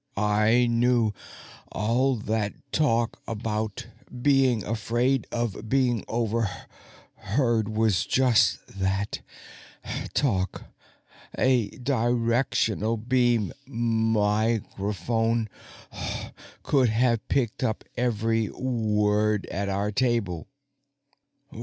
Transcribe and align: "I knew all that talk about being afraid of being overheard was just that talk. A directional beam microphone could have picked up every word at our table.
"I 0.17 0.65
knew 0.65 1.13
all 1.71 2.15
that 2.15 2.55
talk 2.71 3.21
about 3.27 3.85
being 4.23 4.63
afraid 4.63 5.27
of 5.31 5.69
being 5.69 6.03
overheard 6.07 7.69
was 7.69 8.07
just 8.07 8.65
that 8.79 9.21
talk. 10.15 10.63
A 11.37 11.69
directional 11.69 12.97
beam 12.97 13.53
microphone 13.67 15.47
could 16.63 16.89
have 16.89 17.27
picked 17.27 17.63
up 17.63 17.83
every 17.95 18.49
word 18.49 19.45
at 19.51 19.69
our 19.69 19.91
table. 19.91 20.47